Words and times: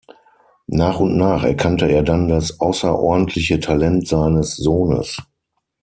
Nach 0.65 0.99
und 0.99 1.15
nach 1.15 1.43
erkannte 1.43 1.85
er 1.87 2.01
dann 2.01 2.27
das 2.27 2.59
außerordentliche 2.59 3.59
Talent 3.59 4.07
seines 4.07 4.55
Sohnes. 4.55 5.21